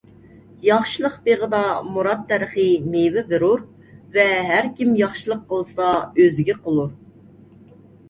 ياخشىلىق 0.67 1.17
بېغىدا 1.27 1.59
مۇراد 1.97 2.23
دەرىخى 2.31 2.65
مېۋە 2.95 3.25
بېرۇر 3.29 3.63
ۋە 4.19 4.27
ھەر 4.51 4.73
كىم 4.83 4.99
ياخشىلىق 5.05 5.49
قىلسا 5.55 5.95
ئۆزىگە 6.05 6.61
قىلۇر. 6.69 6.95